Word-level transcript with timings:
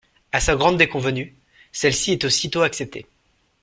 À 0.31 0.39
sa 0.39 0.55
grande 0.55 0.77
déconvenue, 0.77 1.35
celle-ci 1.71 2.13
est 2.13 2.25
aussitôt 2.25 2.63
acceptée. 2.63 3.05